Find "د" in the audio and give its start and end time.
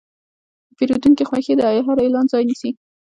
0.67-0.69, 1.57-1.61